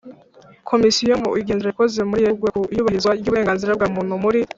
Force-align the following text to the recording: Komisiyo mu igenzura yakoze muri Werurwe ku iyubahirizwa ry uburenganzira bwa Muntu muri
Komisiyo 0.69 1.13
mu 1.21 1.29
igenzura 1.39 1.69
yakoze 1.71 1.99
muri 2.09 2.21
Werurwe 2.25 2.49
ku 2.55 2.61
iyubahirizwa 2.73 3.11
ry 3.19 3.27
uburenganzira 3.29 3.77
bwa 3.77 3.87
Muntu 3.95 4.13
muri 4.23 4.39